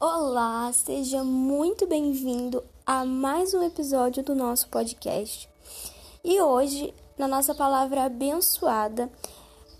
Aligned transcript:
Olá, 0.00 0.72
seja 0.72 1.24
muito 1.24 1.84
bem-vindo 1.84 2.62
a 2.86 3.04
mais 3.04 3.52
um 3.52 3.64
episódio 3.64 4.22
do 4.22 4.32
nosso 4.32 4.68
podcast. 4.68 5.48
E 6.22 6.40
hoje, 6.40 6.94
na 7.18 7.26
nossa 7.26 7.52
palavra 7.52 8.04
abençoada, 8.04 9.10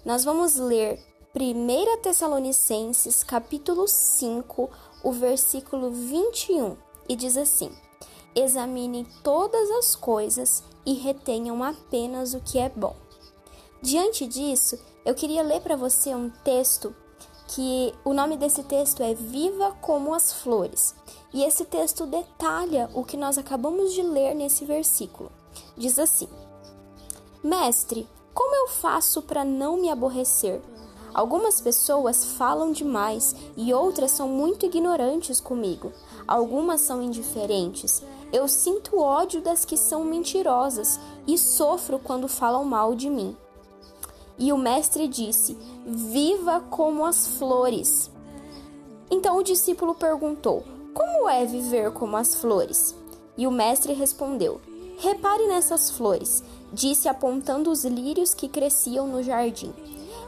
nós 0.05 0.25
vamos 0.25 0.57
ler 0.57 0.99
1 1.37 2.03
Tessalonicenses, 2.03 3.23
capítulo 3.23 3.87
5, 3.87 4.69
o 5.05 5.13
versículo 5.13 5.93
21, 5.93 6.77
e 7.09 7.15
diz 7.15 7.37
assim: 7.37 7.71
Examinem 8.35 9.07
todas 9.23 9.71
as 9.71 9.95
coisas 9.95 10.65
e 10.85 10.95
retenham 10.95 11.63
apenas 11.63 12.35
o 12.35 12.41
que 12.41 12.59
é 12.59 12.69
bom. 12.69 12.97
Diante 13.81 14.27
disso, 14.27 14.77
eu 15.05 15.15
queria 15.15 15.45
ler 15.45 15.61
para 15.61 15.77
você 15.77 16.13
um 16.13 16.29
texto 16.29 16.93
que 17.49 17.95
o 18.05 18.13
nome 18.13 18.37
desse 18.37 18.63
texto 18.63 19.03
é 19.03 19.15
Viva 19.15 19.75
como 19.81 20.15
as 20.15 20.33
Flores. 20.33 20.95
E 21.33 21.43
esse 21.43 21.65
texto 21.65 22.07
detalha 22.07 22.91
o 22.95 23.03
que 23.03 23.17
nós 23.17 23.39
acabamos 23.39 23.93
de 23.95 24.03
ler 24.03 24.35
nesse 24.35 24.65
versículo. 24.65 25.33
Diz 25.77 25.99
assim: 25.99 26.29
Mestre, 27.43 28.07
como 28.35 28.55
eu 28.55 28.69
faço 28.69 29.23
para 29.23 29.45
não 29.45 29.79
me 29.79 29.91
aborrecer? 29.91 30.61
Algumas 31.15 31.61
pessoas 31.61 32.25
falam 32.25 32.71
demais 32.71 33.35
e 33.57 33.73
outras 33.73 34.11
são 34.11 34.29
muito 34.29 34.67
ignorantes 34.67 35.41
comigo. 35.41 35.91
Algumas 36.27 36.83
são 36.83 37.03
indiferentes. 37.03 38.03
Eu 38.31 38.47
sinto 38.47 39.01
ódio 39.01 39.41
das 39.41 39.65
que 39.65 39.77
são 39.77 40.05
mentirosas 40.05 41.01
e 41.27 41.39
sofro 41.39 41.99
quando 41.99 42.29
falam 42.29 42.63
mal 42.65 42.95
de 42.95 43.09
mim. 43.09 43.35
E 44.39 44.53
o 44.53 44.59
mestre 44.59 45.09
disse: 45.09 45.59
Viva 45.85 46.61
como 46.71 47.05
as 47.05 47.27
flores. 47.27 48.11
Então 49.11 49.37
o 49.37 49.43
discípulo 49.43 49.95
perguntou: 49.95 50.65
Como 50.95 51.29
é 51.29 51.45
viver 51.45 51.91
como 51.91 52.17
as 52.17 52.35
flores? 52.35 52.95
E 53.37 53.47
o 53.47 53.51
mestre 53.51 53.93
respondeu: 53.93 54.61
Repare 54.99 55.47
nessas 55.47 55.91
flores, 55.91 56.43
disse 56.73 57.09
apontando 57.09 57.71
os 57.71 57.85
lírios 57.85 58.35
que 58.35 58.49
cresciam 58.49 59.07
no 59.07 59.23
jardim. 59.23 59.73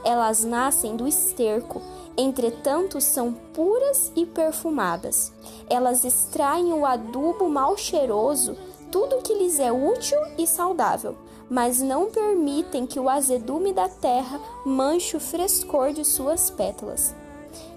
Elas 0.04 0.44
nascem 0.44 0.96
do 0.96 1.06
esterco, 1.06 1.82
entretanto 2.16 3.00
são 3.00 3.32
puras 3.32 4.10
e 4.16 4.24
perfumadas. 4.24 5.32
Elas 5.68 6.04
extraem 6.04 6.72
o 6.72 6.86
adubo 6.86 7.48
mal 7.48 7.76
cheiroso, 7.76 8.56
tudo 8.90 9.22
que 9.22 9.34
lhes 9.34 9.58
é 9.58 9.72
útil 9.72 10.18
e 10.38 10.46
saudável 10.46 11.16
mas 11.50 11.80
não 11.80 12.08
permitem 12.08 12.86
que 12.86 13.00
o 13.00 13.08
azedume 13.08 13.72
da 13.72 13.88
terra 13.88 14.40
manche 14.64 15.16
o 15.16 15.20
frescor 15.20 15.92
de 15.92 16.04
suas 16.04 16.48
pétalas. 16.48 17.12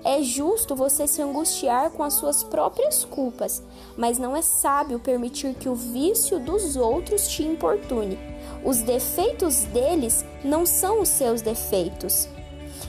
É 0.03 0.22
justo 0.22 0.75
você 0.75 1.08
se 1.08 1.23
angustiar 1.23 1.89
com 1.89 2.03
as 2.03 2.14
suas 2.14 2.44
próprias 2.44 3.03
culpas, 3.03 3.64
mas 3.97 4.19
não 4.19 4.36
é 4.36 4.44
sábio 4.44 5.00
permitir 5.00 5.56
que 5.56 5.67
o 5.67 5.73
vício 5.73 6.39
dos 6.39 6.75
outros 6.75 7.28
te 7.28 7.41
importune. 7.41 8.19
Os 8.64 8.81
defeitos 8.81 9.64
deles 9.64 10.23
não 10.44 10.67
são 10.67 11.02
os 11.02 11.09
seus 11.09 11.41
defeitos. 11.41 12.28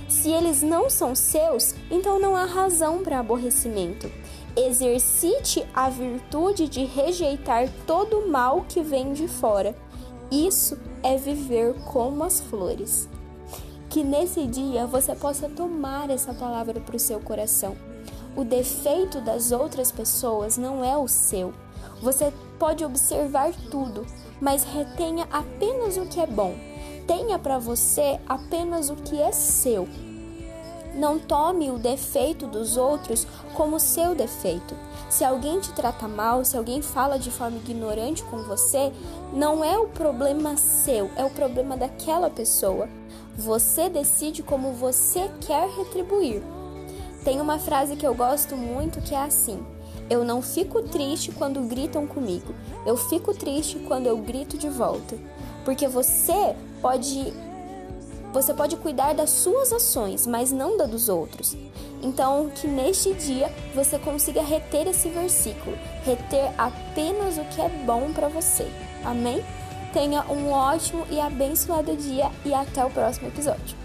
Se 0.07 0.31
eles 0.31 0.61
não 0.61 0.91
são 0.91 1.15
seus, 1.15 1.75
então 1.91 2.19
não 2.19 2.37
há 2.37 2.45
razão 2.45 3.03
para 3.03 3.21
aborrecimento. 3.21 4.11
Exercite 4.57 5.67
a 5.75 5.89
virtude 5.89 6.69
de 6.69 6.85
rejeitar 6.85 7.69
todo 7.87 8.21
o 8.21 8.31
mal 8.31 8.65
que 8.69 8.83
vem 8.83 9.13
de 9.13 9.27
fora 9.27 9.75
isso 10.31 10.77
é 11.03 11.17
viver 11.17 11.75
como 11.93 12.25
as 12.25 12.41
flores. 12.41 13.09
Que 13.89 14.03
nesse 14.03 14.47
dia 14.47 14.87
você 14.87 15.15
possa 15.15 15.49
tomar 15.49 16.11
essa 16.11 16.35
palavra 16.35 16.81
para 16.81 16.97
o 16.97 16.99
seu 16.99 17.21
coração. 17.21 17.77
O 18.35 18.45
defeito 18.45 19.21
das 19.21 19.53
outras 19.53 19.93
pessoas 19.93 20.57
não 20.57 20.85
é 20.85 20.97
o 20.97 21.07
seu. 21.07 21.55
Você 22.03 22.33
pode 22.59 22.85
observar 22.85 23.53
tudo, 23.71 24.05
mas 24.41 24.65
retenha 24.65 25.29
apenas 25.31 25.97
o 25.97 26.07
que 26.07 26.19
é 26.19 26.27
bom. 26.27 26.55
Tenha 27.07 27.39
para 27.39 27.59
você 27.59 28.19
apenas 28.27 28.91
o 28.91 28.97
que 28.97 29.21
é 29.21 29.31
seu. 29.31 29.87
Não 30.95 31.19
tome 31.19 31.71
o 31.71 31.79
defeito 31.79 32.47
dos 32.47 32.77
outros 32.77 33.27
como 33.55 33.81
seu 33.81 34.15
defeito. 34.15 34.77
Se 35.11 35.25
alguém 35.25 35.59
te 35.61 35.73
trata 35.73 36.07
mal, 36.07 36.45
se 36.45 36.57
alguém 36.57 36.81
fala 36.83 37.19
de 37.19 37.31
forma 37.31 37.57
ignorante 37.57 38.23
com 38.25 38.43
você, 38.45 38.93
não 39.33 39.65
é 39.65 39.77
o 39.77 39.89
problema 39.89 40.57
seu, 40.57 41.11
é 41.17 41.25
o 41.25 41.31
problema 41.31 41.77
daquela 41.77 42.31
pessoa. 42.31 42.89
Você 43.37 43.89
decide 43.89 44.43
como 44.43 44.73
você 44.73 45.29
quer 45.41 45.69
retribuir. 45.69 46.43
Tem 47.25 47.41
uma 47.41 47.59
frase 47.59 47.97
que 47.97 48.07
eu 48.07 48.15
gosto 48.15 48.57
muito 48.57 49.01
que 49.01 49.15
é 49.15 49.23
assim: 49.23 49.65
Eu 50.09 50.25
não 50.25 50.41
fico 50.41 50.83
triste 50.83 51.33
quando 51.33 51.67
gritam 51.67 52.07
comigo, 52.07 52.55
eu 52.87 52.97
fico 52.97 53.35
triste 53.35 53.79
quando 53.81 54.07
eu 54.07 54.19
grito 54.19 54.57
de 54.57 54.69
volta. 54.69 55.17
Porque 55.65 55.89
você 55.89 56.55
pode 56.83 57.33
você 58.35 58.53
pode 58.53 58.77
cuidar 58.77 59.15
das 59.15 59.31
suas 59.31 59.73
ações, 59.73 60.27
mas 60.27 60.51
não 60.51 60.77
da 60.77 60.87
dos 60.87 61.09
outros. 61.09 61.57
Então, 62.03 62.51
que 62.53 62.67
neste 62.67 63.15
dia 63.15 63.49
você 63.73 63.97
consiga 63.97 64.43
reter 64.43 64.89
esse 64.89 65.09
versículo, 65.09 65.79
reter 66.05 66.53
apenas 66.59 67.39
o 67.39 67.45
que 67.45 67.61
é 67.61 67.69
bom 67.87 68.13
para 68.13 68.29
você. 68.29 68.67
Amém? 69.05 69.41
Tenha 69.93 70.25
um 70.29 70.51
ótimo 70.51 71.07
e 71.09 71.21
abençoado 71.21 71.97
dia 71.97 72.29
e 72.45 72.53
até 72.53 72.85
o 72.85 72.91
próximo 72.91 73.29
episódio. 73.29 73.77